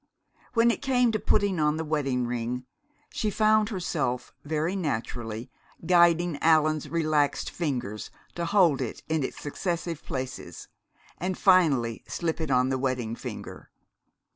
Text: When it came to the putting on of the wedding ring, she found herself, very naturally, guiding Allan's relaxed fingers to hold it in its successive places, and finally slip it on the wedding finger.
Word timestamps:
When 0.55 0.71
it 0.71 0.81
came 0.81 1.11
to 1.11 1.19
the 1.19 1.23
putting 1.23 1.59
on 1.59 1.75
of 1.75 1.77
the 1.77 1.83
wedding 1.85 2.25
ring, 2.25 2.65
she 3.11 3.29
found 3.29 3.69
herself, 3.69 4.33
very 4.43 4.75
naturally, 4.75 5.51
guiding 5.85 6.39
Allan's 6.41 6.89
relaxed 6.89 7.51
fingers 7.51 8.09
to 8.33 8.45
hold 8.45 8.81
it 8.81 9.03
in 9.09 9.23
its 9.23 9.39
successive 9.39 10.01
places, 10.03 10.69
and 11.19 11.37
finally 11.37 12.03
slip 12.07 12.41
it 12.41 12.49
on 12.49 12.69
the 12.69 12.79
wedding 12.79 13.15
finger. 13.15 13.69